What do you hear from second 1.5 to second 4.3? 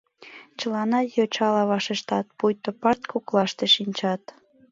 вашештат, пуйто парт коклаште шинчат.